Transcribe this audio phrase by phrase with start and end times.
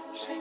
[0.00, 0.39] sweet.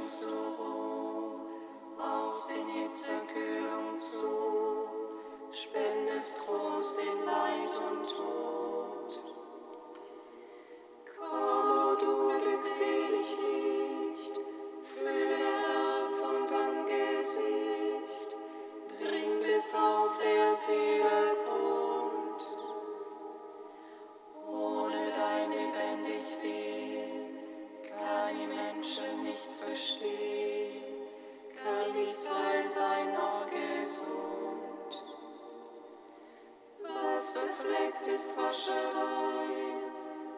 [38.40, 39.76] Wascherei,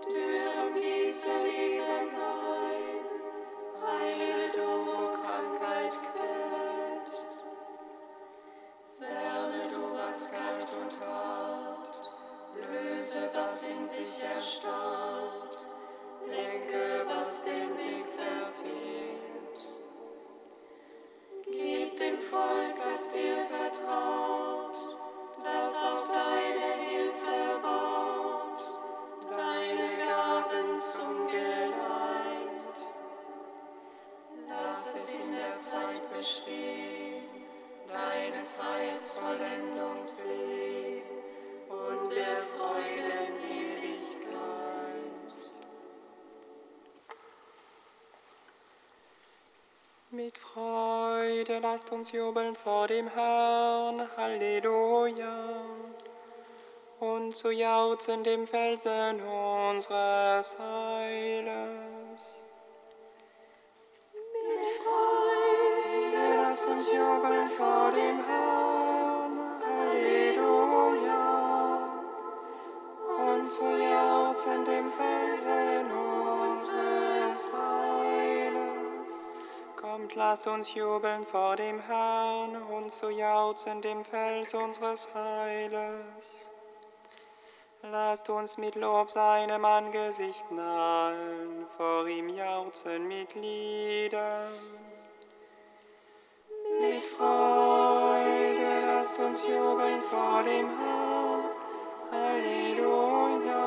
[0.09, 2.31] dürren gießen ihren ein,
[51.71, 55.63] lasst uns jubeln vor dem Herrn, Halleluja.
[56.99, 62.45] Und zu jauchzen dem Felsen unseres Heiles.
[64.13, 71.23] Mit Freude Lasst uns jubeln vor dem Herrn, Halleluja.
[73.17, 77.91] Und zu jauchzen dem Felsen unseres Heiles.
[79.91, 86.50] Kommt, lasst uns jubeln vor dem Herrn und zu jauchzen dem Fels unseres Heiles.
[87.81, 94.53] Lasst uns mit Lob seinem Angesicht nahen, vor ihm jauchzen mit Liedern.
[96.80, 101.50] Mit Freude lasst uns jubeln vor dem Herrn,
[102.12, 103.66] Halleluja.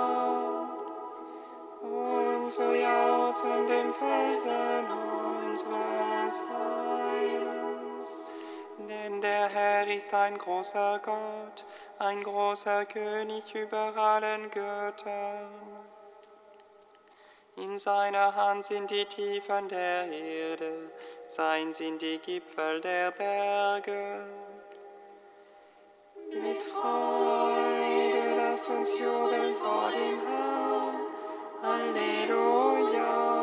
[1.82, 5.23] Und zu jauchzen dem Felsen
[5.54, 8.26] unseres Heiles.
[8.88, 11.64] Denn der Herr ist ein großer Gott,
[11.98, 15.48] ein großer König über allen Göttern.
[17.56, 20.90] In seiner Hand sind die Tiefen der Erde,
[21.28, 24.26] sein sind die Gipfel der Berge.
[26.32, 30.96] Mit Freude lasst uns jubeln vor dem Herrn,
[31.62, 33.33] Halleluja.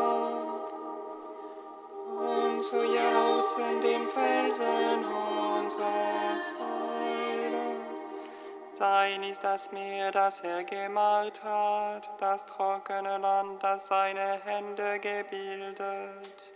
[2.62, 8.30] Zu jauchzen dem Felsen unseres Heiles.
[8.72, 16.52] Sein ist das Meer, das er gemacht hat, das trockene Land, das seine Hände gebildet.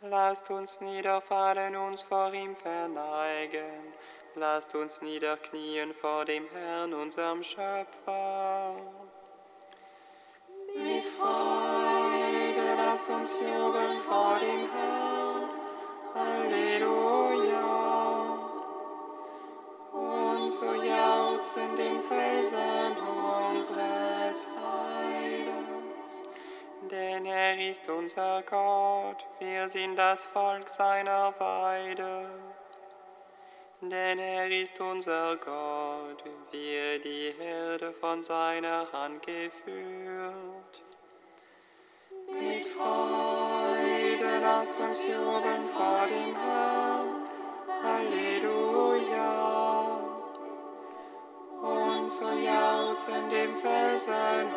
[0.00, 3.94] Lasst uns niederfallen, uns vor ihm verneigen.
[4.34, 8.74] Lasst uns niederknien vor dem Herrn, unserem Schöpfer.
[10.74, 11.71] Mit Freude
[12.92, 15.48] Lasst uns jubeln vor dem Herrn.
[16.14, 17.58] Halleluja.
[19.92, 22.94] Und so jauchzen den Felsen
[23.50, 26.22] unseres Heilands.
[26.90, 32.28] Denn er ist unser Gott, wir sind das Volk seiner Weide.
[33.80, 40.61] Denn er ist unser Gott, wir die Herde von seiner Hand geführt.
[42.42, 47.28] Mit Freude lasst uns jubeln vor dem Herrn.
[47.84, 49.30] Halleluja.
[51.62, 54.52] Und so jauchzen dem Felsen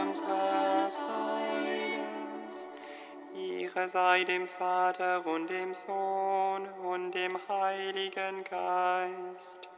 [0.00, 2.68] unseres Heiles.
[3.34, 9.68] Ihre sei dem Vater und dem Sohn und dem Heiligen Geist.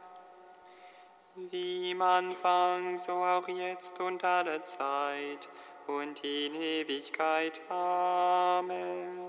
[1.35, 5.49] Wie im Anfang, so auch jetzt und alle Zeit
[5.87, 7.61] und in Ewigkeit.
[7.69, 9.19] Amen.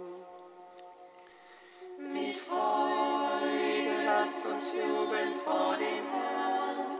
[1.99, 6.99] Mit Freude lasst uns jubeln vor dem Herrn.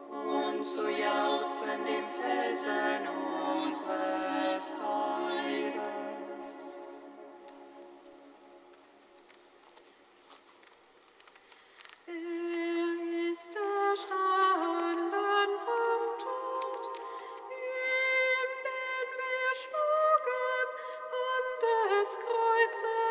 [0.10, 3.08] Und zu jauchzen dem Felsen
[3.64, 5.17] unseres Heiles.
[22.00, 23.07] Des Kreuzes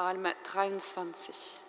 [0.00, 1.59] Psalm 23.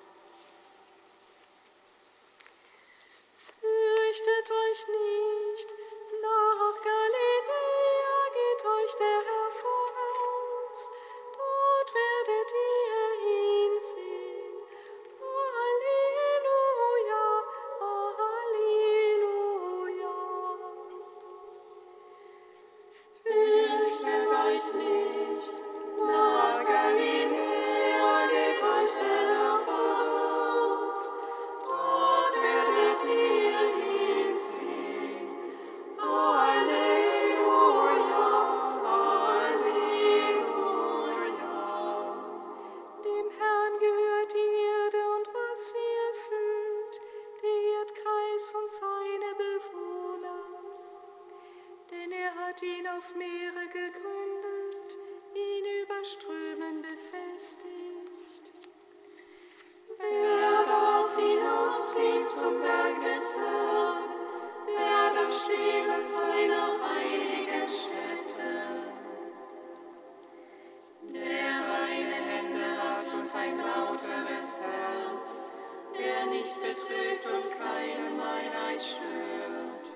[74.22, 75.50] lauteres Herz,
[75.98, 79.94] der nicht betrügt und keine Meinheit schwört.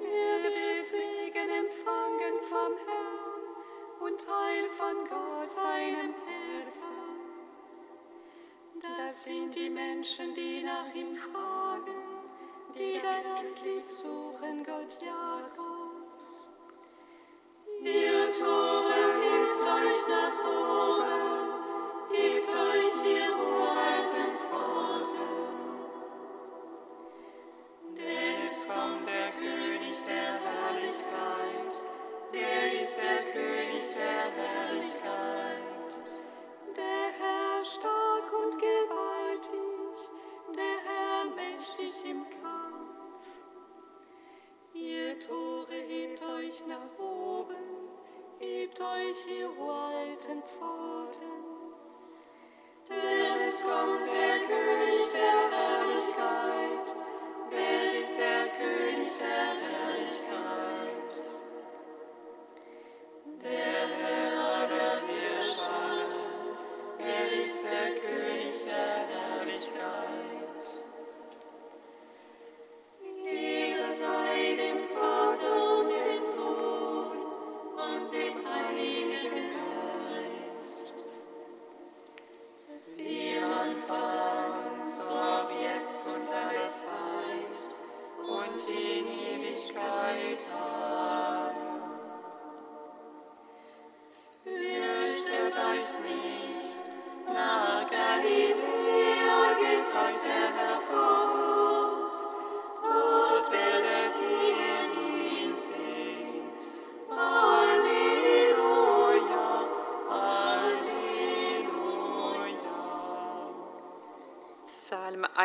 [0.00, 3.46] Er wird Segen empfangen vom Herrn
[4.00, 6.96] und Heil von Gott, seinem Helfer.
[8.98, 11.96] Das sind die Menschen, die nach ihm fragen,
[12.74, 16.50] die dein Antlitz suchen, Gott Jakobs.
[17.82, 21.46] Ihr Tore, hebt euch nach oben,
[22.12, 22.85] hebt euch,
[28.68, 29.66] der König
[32.86, 35.90] ist der König der Herrlichkeit?
[36.76, 40.10] Der Herr stark und gewaltig,
[40.54, 43.26] der Herr mächtig im Kampf.
[44.72, 47.90] Ihr Tore hebt euch nach oben,
[48.38, 51.36] hebt euch ihr alten Pforten.
[52.88, 56.15] Denn es kommt der König der Herrlichkeit.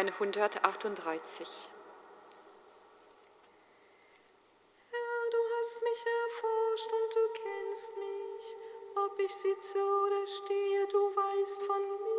[0.09, 1.69] 138.
[4.89, 8.57] Herr, du hast mich erforscht und du kennst mich.
[8.95, 12.10] Ob ich sitze oder stehe, du weißt von mir.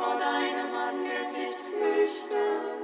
[0.00, 2.80] Vor deinem Angesicht flüchten?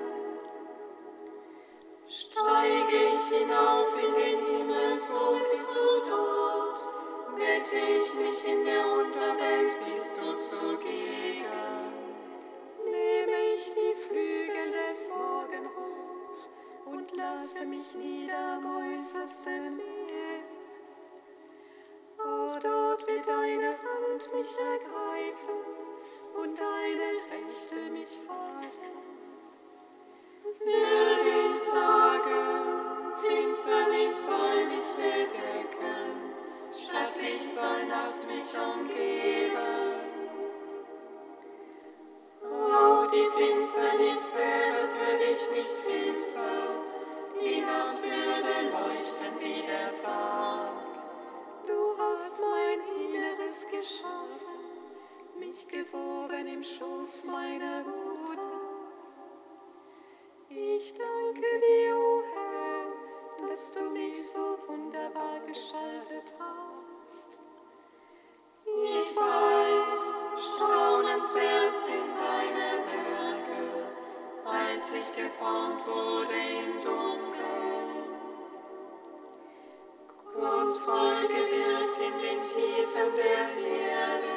[2.09, 6.83] Steige ich hinauf in den Himmel, so bist du dort.
[7.37, 11.47] Wette ich mich in der Unterwelt, bist du zugegen.
[12.85, 16.51] Nehme ich die Flügel des Morgenrots
[16.85, 20.43] und lasse mich nieder am äußersten Meer.
[22.19, 24.96] Oh, dort wird deine Hand mich ergreifen
[60.79, 67.41] Ich danke dir, o Herr, dass du mich so wunderbar gestaltet hast.
[68.85, 73.87] Ich weiß, staunenswert sind deine Werke,
[74.45, 78.05] als ich geformt wurde im Dunkeln.
[80.35, 84.37] Kunstvoll gewirkt in den Tiefen der Erde,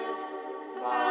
[0.83, 1.08] waren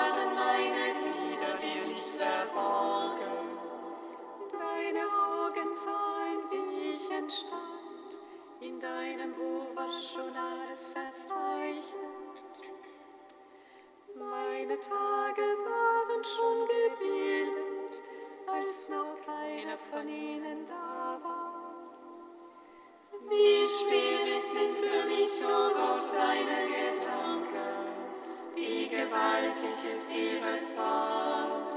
[5.58, 8.18] Augen sahen, wie ich entstand,
[8.60, 11.84] in deinem Buch war schon alles verzeichnet.
[14.14, 18.02] Meine Tage waren schon gebildet,
[18.46, 21.74] als noch keiner von ihnen da war.
[23.28, 27.94] Wie schwierig sind für mich, oh Gott, deine Gedanken,
[28.54, 31.68] wie gewaltig ist ihre Zahl.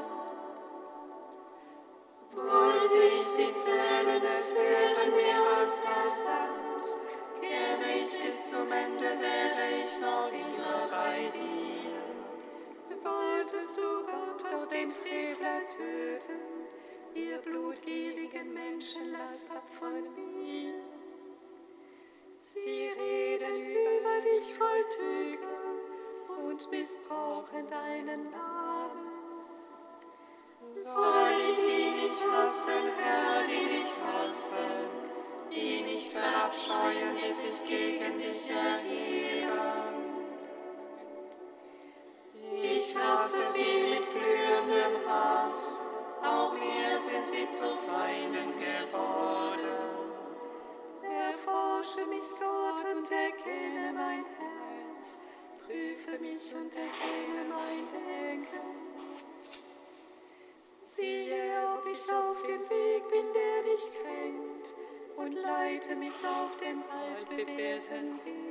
[2.33, 6.99] Wollte sie zählen, es wären mehr als das Sand,
[7.39, 11.81] käme ich bis zum Ende, wäre ich noch immer bei dir.
[13.03, 16.39] Wolltest du Gott auch den Frevler töten,
[17.15, 20.73] ihr blutgierigen Menschen lasst ab von mir.
[22.43, 28.50] Sie reden über dich voll Tücken und missbrauchen deinen Namen.
[32.51, 34.89] Hassen, Herr, die dich hassen,
[35.49, 39.49] die nicht verabscheuen, die sich gegen dich erheben?
[42.61, 45.01] Ich hasse sie mit glühendem
[46.97, 50.11] sind sie zu Feinden geworden.
[51.01, 55.17] Erforsche mich, Gott, und erkenne mein Herz.
[55.65, 58.81] Prüfe mich und erkenne mein Denken.
[60.83, 64.73] Siehe, ob ich auf dem Weg bin, der dich kränkt,
[65.17, 68.50] und leite mich auf dem altbewährten Weg.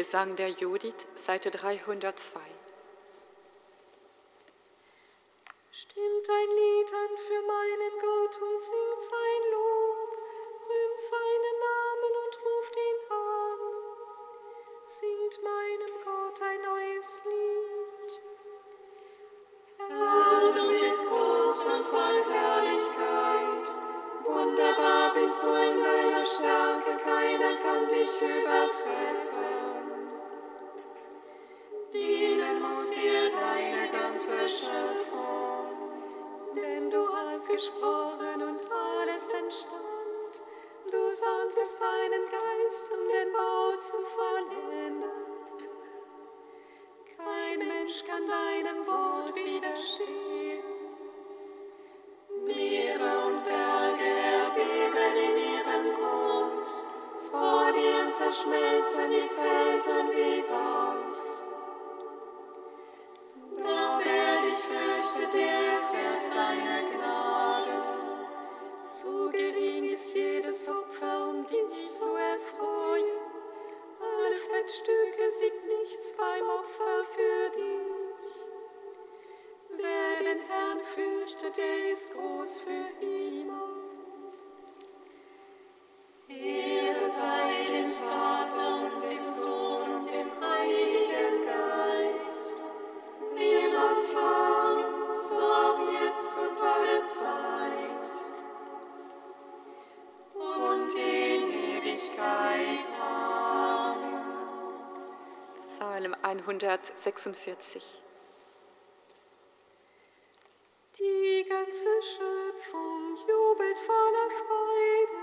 [0.00, 2.40] Lobgesang der Judith, Seite 302.
[5.70, 10.10] Stimmt ein Lied an für meinen Gott und singt sein Lob,
[10.70, 13.60] rühmt seinen Namen und ruft ihn an.
[14.86, 18.22] Singt meinem Gott ein neues Lied.
[19.76, 23.68] Herr, du bist groß und voll Herrlichkeit.
[24.24, 29.30] Wunderbar bist du in deiner Stärke, keiner kann dich übertreffen.
[34.10, 35.70] Ganze Schöpfung.
[36.56, 40.42] Denn du hast gesprochen und alles entstand.
[40.90, 45.04] Du sandtest deinen Geist, um den Bau zu vollenden.
[47.16, 50.64] Kein Mensch kann deinem Wort widerstehen.
[52.44, 56.66] Meere und Berge erbeben in ihrem Grund.
[57.30, 61.39] Vor dir zerschmelzen die Felsen wie Wachs.
[70.68, 73.20] Opfer, um dich zu erfreuen.
[74.00, 78.50] Alle Fettstücke sind nichts beim Opfer für dich.
[79.76, 83.68] Wer den Herrn fürchtet, der ist groß für immer.
[86.28, 88.29] Ehre sei dem Vater
[106.30, 108.02] 146.
[110.96, 115.18] Die ganze Schöpfung jubelt voller Freude,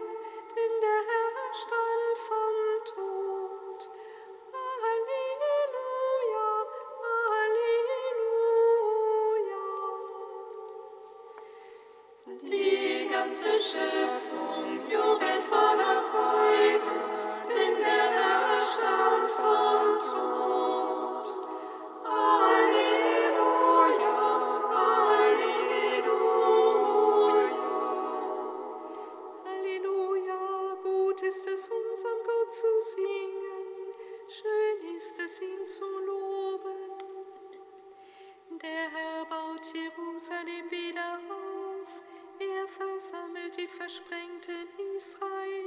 [0.53, 2.57] denn der Herr stand vom
[2.93, 3.79] Tod.
[4.83, 6.51] Halleluja,
[7.29, 8.35] Halleluja.
[12.41, 15.06] Die ganze Schöpfung jubelt
[38.61, 42.01] Der Herr baut Jerusalem wieder auf,
[42.39, 45.66] er versammelt die Versprengten Israels.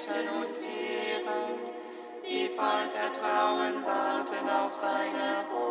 [0.00, 1.58] fürchten und ehren,
[2.28, 5.69] die voll Vertrauen warten auf seine Huld.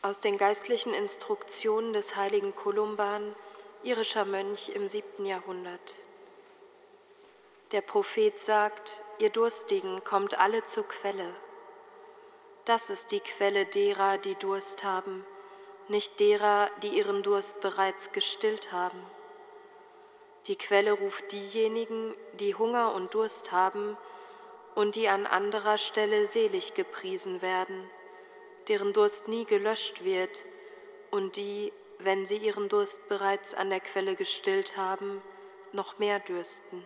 [0.00, 3.34] Aus den geistlichen Instruktionen des heiligen Kolumban,
[3.82, 6.02] irischer Mönch im siebten Jahrhundert.
[7.72, 11.34] Der Prophet sagt, ihr Durstigen kommt alle zur Quelle.
[12.64, 15.24] Das ist die Quelle derer, die Durst haben,
[15.88, 19.02] nicht derer, die ihren Durst bereits gestillt haben.
[20.46, 23.96] Die Quelle ruft diejenigen, die Hunger und Durst haben
[24.74, 27.90] und die an anderer Stelle selig gepriesen werden,
[28.68, 30.44] deren Durst nie gelöscht wird
[31.10, 35.22] und die, wenn sie ihren Durst bereits an der Quelle gestillt haben,
[35.72, 36.84] noch mehr dürsten.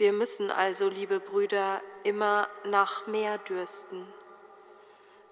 [0.00, 4.10] Wir müssen also, liebe Brüder, immer nach mehr dürsten.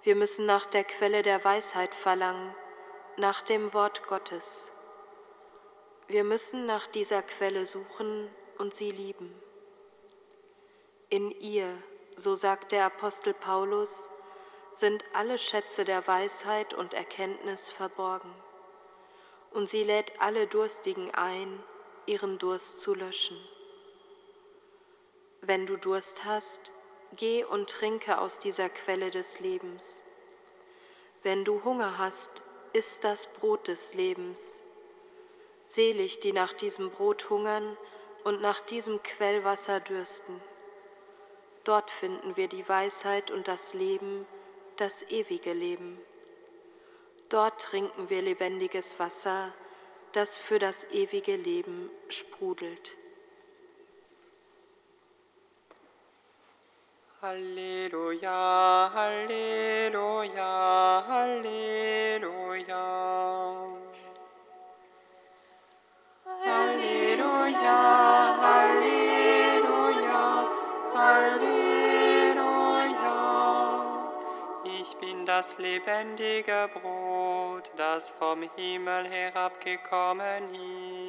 [0.02, 2.54] Wir müssen nach der Quelle der Weisheit verlangen,
[3.16, 4.70] nach dem Wort Gottes.
[6.06, 8.28] Wir müssen nach dieser Quelle suchen
[8.58, 9.34] und sie lieben.
[11.08, 11.72] In ihr,
[12.14, 14.10] so sagt der Apostel Paulus,
[14.70, 18.34] sind alle Schätze der Weisheit und Erkenntnis verborgen.
[19.50, 21.64] Und sie lädt alle Durstigen ein,
[22.04, 23.38] ihren Durst zu löschen.
[25.40, 26.72] Wenn du Durst hast,
[27.16, 30.02] geh und trinke aus dieser Quelle des Lebens.
[31.22, 34.62] Wenn du Hunger hast, iss das Brot des Lebens.
[35.64, 37.76] Selig, die nach diesem Brot hungern
[38.24, 40.40] und nach diesem Quellwasser dürsten.
[41.64, 44.26] Dort finden wir die Weisheit und das Leben,
[44.76, 46.00] das ewige Leben.
[47.28, 49.52] Dort trinken wir lebendiges Wasser,
[50.12, 52.96] das für das ewige Leben sprudelt.
[57.20, 60.52] Halleluja, Halleluja,
[61.08, 62.84] Halleluja.
[66.44, 67.80] Halleluja,
[68.44, 70.22] Halleluja,
[70.94, 72.38] Halleluja.
[74.80, 81.07] Ich bin das lebendige Brot, das vom Himmel herabgekommen ist.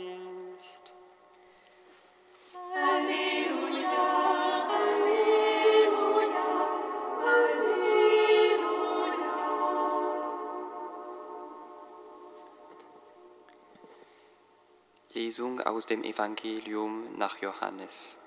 [15.30, 18.18] Lesung aus dem Evangelium nach Johannes.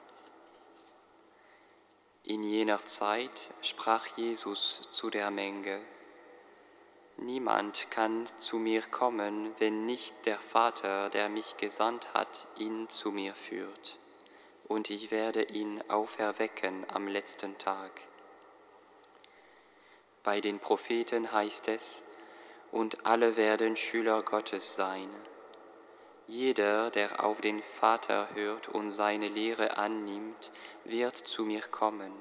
[2.22, 5.80] In jener Zeit sprach Jesus zu der Menge,
[7.16, 13.10] Niemand kann zu mir kommen, wenn nicht der Vater, der mich gesandt hat, ihn zu
[13.10, 13.98] mir führt.
[14.68, 17.90] Und ich werde ihn auferwecken am letzten Tag.
[20.22, 22.04] Bei den Propheten heißt es,
[22.70, 25.10] und alle werden Schüler Gottes sein.
[26.26, 30.52] Jeder, der auf den Vater hört und seine Lehre annimmt,
[30.84, 32.12] wird zu mir kommen.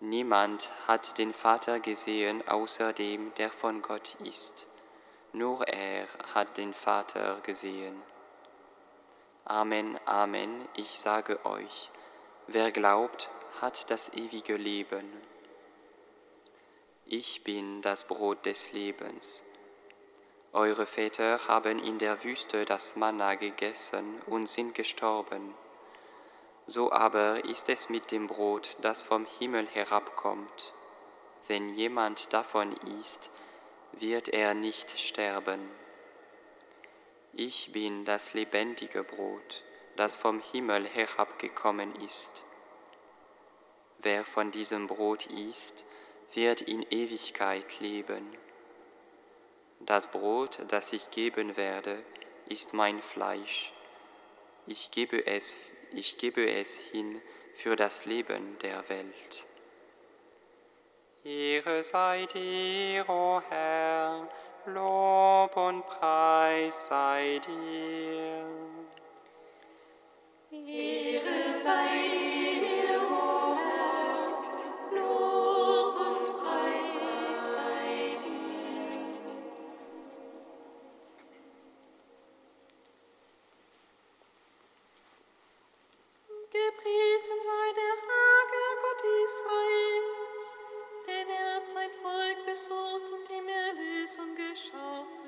[0.00, 4.68] Niemand hat den Vater gesehen außer dem, der von Gott ist.
[5.32, 8.00] Nur er hat den Vater gesehen.
[9.44, 11.90] Amen, Amen, ich sage euch,
[12.46, 15.10] wer glaubt, hat das ewige Leben.
[17.06, 19.44] Ich bin das Brot des Lebens.
[20.54, 25.52] Eure Väter haben in der Wüste das Manna gegessen und sind gestorben.
[26.64, 30.72] So aber ist es mit dem Brot, das vom Himmel herabkommt.
[31.48, 33.30] Wenn jemand davon isst,
[33.94, 35.58] wird er nicht sterben.
[37.32, 39.64] Ich bin das lebendige Brot,
[39.96, 42.44] das vom Himmel herabgekommen ist.
[43.98, 45.84] Wer von diesem Brot isst,
[46.32, 48.43] wird in Ewigkeit leben.
[49.86, 52.02] Das Brot, das ich geben werde,
[52.48, 53.72] ist mein Fleisch.
[54.66, 55.58] Ich gebe es,
[55.92, 57.20] ich gebe es hin
[57.54, 59.44] für das Leben der Welt.
[61.22, 64.28] Ehre sei dir, o oh Herr,
[64.66, 68.46] Lob und Preis sei dir.
[70.50, 72.33] Ehre sei dir.
[94.36, 95.23] geschaffen.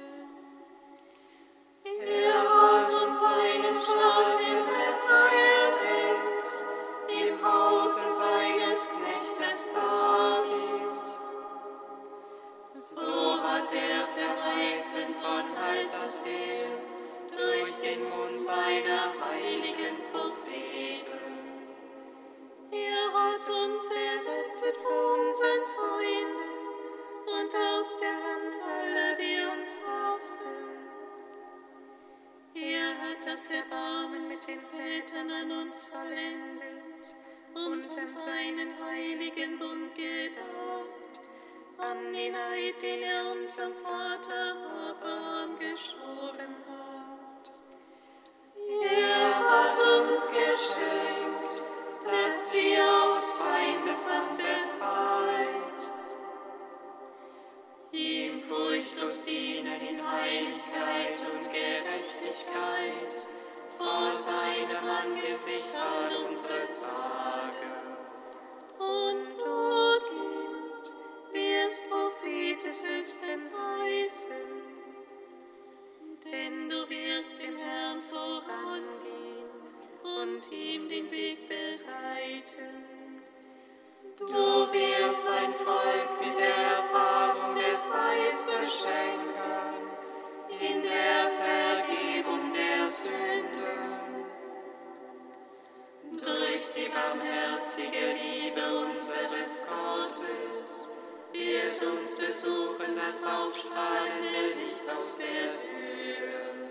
[102.95, 106.71] das aufstrahlende Licht aus der Höhe,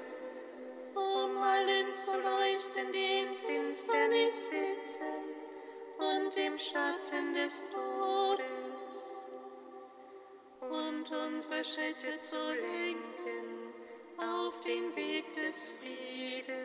[0.94, 5.04] um allen zu leuchten, die in Finsternis sitzen
[5.98, 9.26] und im Schatten des Todes,
[10.62, 13.74] und unsere Schritte zu lenken
[14.18, 16.65] auf den Weg des Friedens.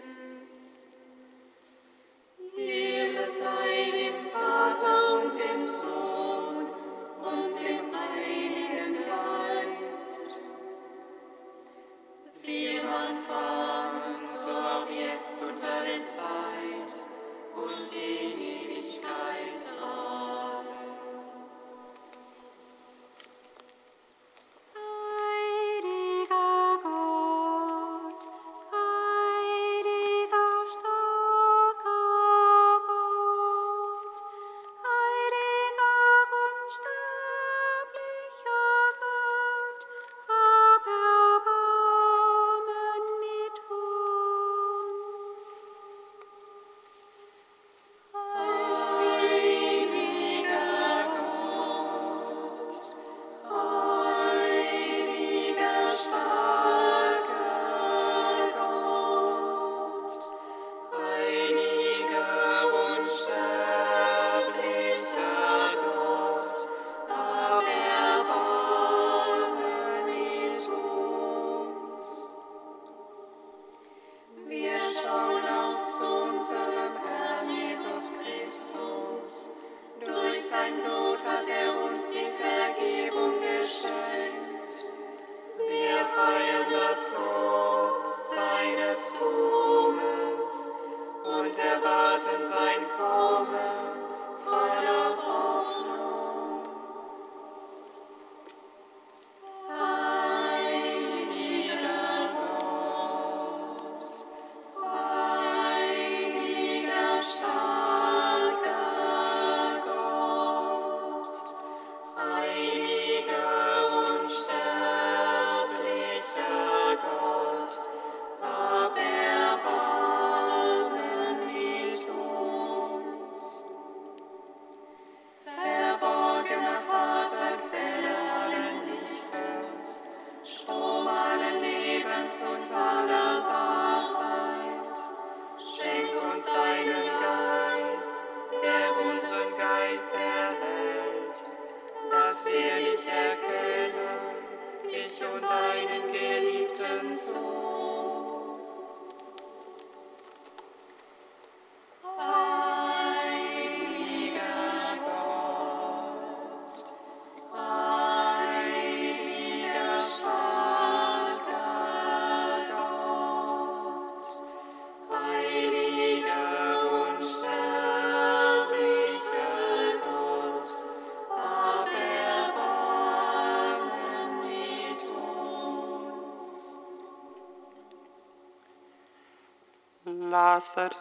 [180.61, 180.99] Lasset,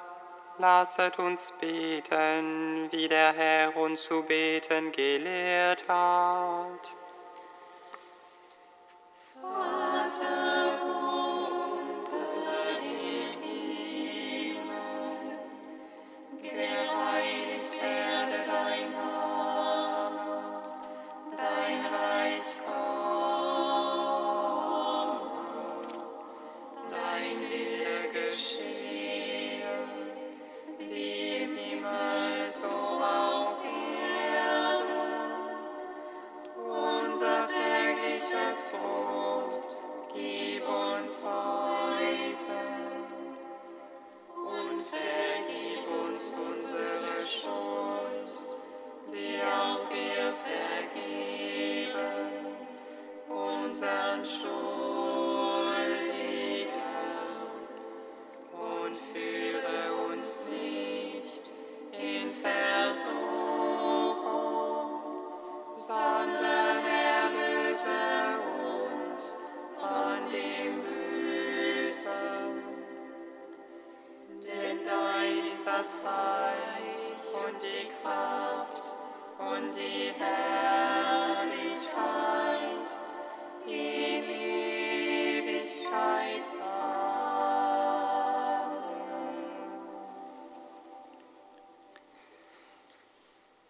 [0.58, 6.69] lasset uns beten, wie der Herr uns zu beten gelehrt hat.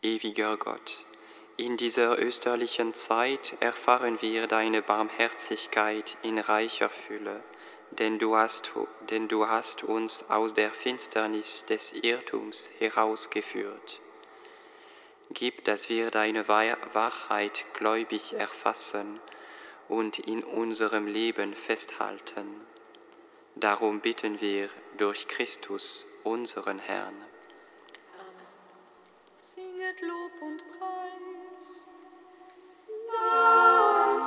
[0.01, 1.05] Ewiger Gott,
[1.57, 7.43] in dieser österlichen Zeit erfahren wir deine Barmherzigkeit in reicher Fülle,
[7.91, 8.71] denn du hast,
[9.09, 14.01] denn du hast uns aus der Finsternis des Irrtums herausgeführt.
[15.31, 19.19] Gib, dass wir deine Wahr- Wahrheit gläubig erfassen
[19.87, 22.67] und in unserem Leben festhalten.
[23.55, 27.15] Darum bitten wir durch Christus, unseren Herrn.
[29.39, 31.87] Singet Lob und Preis.
[33.11, 34.19] Dank